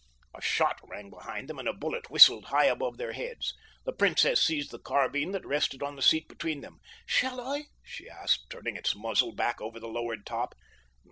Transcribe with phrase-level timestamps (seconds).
[0.33, 3.53] A shot rang behind them, and a bullet whistled high above their heads.
[3.85, 6.79] The princess seized the carbine that rested on the seat between them.
[7.05, 10.55] "Shall I?" she asked, turning its muzzle back over the lowered top.